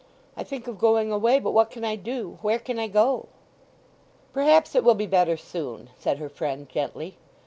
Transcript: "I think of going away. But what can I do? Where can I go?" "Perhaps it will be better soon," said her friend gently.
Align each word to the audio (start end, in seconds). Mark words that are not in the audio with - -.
"I 0.35 0.43
think 0.43 0.65
of 0.65 0.79
going 0.79 1.11
away. 1.11 1.39
But 1.39 1.51
what 1.51 1.69
can 1.69 1.85
I 1.85 1.95
do? 1.95 2.39
Where 2.41 2.57
can 2.57 2.79
I 2.79 2.87
go?" 2.87 3.27
"Perhaps 4.33 4.73
it 4.73 4.83
will 4.83 4.95
be 4.95 5.05
better 5.05 5.37
soon," 5.37 5.91
said 5.99 6.17
her 6.17 6.27
friend 6.27 6.67
gently. 6.67 7.17